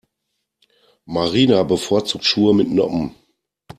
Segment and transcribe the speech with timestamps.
[1.05, 3.13] Marina bevorzugt Schuhe mit Noppen.